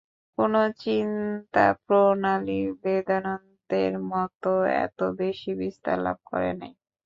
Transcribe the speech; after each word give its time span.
কোন 0.37 0.53
চিন্তাপ্রণালী 0.79 2.51
বেদান্তের 2.81 3.93
মত 4.09 4.43
এত 4.83 4.99
বেশী 5.19 5.51
বিস্তার 5.61 5.97
লাভ 6.05 6.17
করে 6.25 6.51
নাই। 6.59 6.73